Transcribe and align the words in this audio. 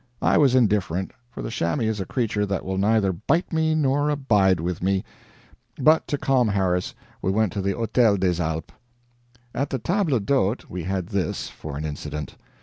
I 0.23 0.35
was 0.35 0.55
indifferent, 0.55 1.11
for 1.29 1.43
the 1.43 1.51
chamois 1.51 1.83
is 1.83 1.99
a 1.99 2.07
creature 2.07 2.43
that 2.47 2.65
will 2.65 2.79
neither 2.79 3.13
bite 3.13 3.53
me 3.53 3.75
nor 3.75 4.09
abide 4.09 4.59
with 4.59 4.81
me; 4.81 5.03
but 5.79 6.07
to 6.07 6.17
calm 6.17 6.47
Harris, 6.47 6.95
we 7.21 7.29
went 7.29 7.53
to 7.53 7.61
the 7.61 7.75
Hôtel 7.75 8.19
des 8.19 8.41
Alpes. 8.41 8.73
At 9.53 9.69
the 9.69 9.77
table 9.77 10.19
d'hôte, 10.19 10.67
we 10.67 10.85
had 10.85 11.09
this, 11.09 11.49
for 11.49 11.77
an 11.77 11.85
incident. 11.85 12.35